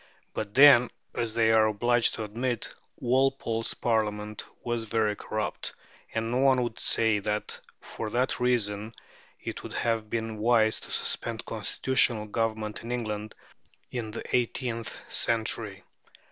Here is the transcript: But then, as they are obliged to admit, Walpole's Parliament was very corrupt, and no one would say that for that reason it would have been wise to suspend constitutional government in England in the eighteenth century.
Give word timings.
But 0.33 0.55
then, 0.55 0.89
as 1.13 1.35
they 1.35 1.51
are 1.51 1.67
obliged 1.67 2.15
to 2.15 2.23
admit, 2.23 2.73
Walpole's 2.97 3.75
Parliament 3.75 4.43
was 4.63 4.85
very 4.85 5.15
corrupt, 5.15 5.73
and 6.15 6.31
no 6.31 6.39
one 6.39 6.63
would 6.63 6.79
say 6.79 7.19
that 7.19 7.59
for 7.81 8.09
that 8.09 8.39
reason 8.39 8.93
it 9.39 9.61
would 9.61 9.73
have 9.73 10.09
been 10.09 10.37
wise 10.39 10.79
to 10.79 10.89
suspend 10.89 11.45
constitutional 11.45 12.25
government 12.25 12.81
in 12.81 12.91
England 12.91 13.35
in 13.91 14.09
the 14.09 14.23
eighteenth 14.35 14.97
century. 15.07 15.83